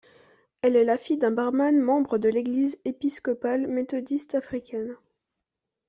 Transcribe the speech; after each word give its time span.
Elle 0.63 0.75
est 0.77 0.83
la 0.83 0.97
fille 0.97 1.19
d'un 1.19 1.29
barman 1.29 1.77
membre 1.79 2.17
de 2.17 2.27
l'Église 2.27 2.79
épiscopale 2.85 3.67
méthodiste 3.67 4.33
africaine. 4.33 4.95